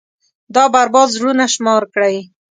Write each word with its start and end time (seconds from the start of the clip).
دا 0.55 0.63
بـربـاد 0.73 1.09
زړونه 1.15 1.45
شمار 1.53 1.83
كړئ. 1.93 2.17